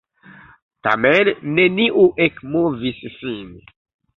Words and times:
Tamen 0.87 1.29
neniu 1.59 2.07
ekmovis 2.27 3.05
sin! 3.19 3.57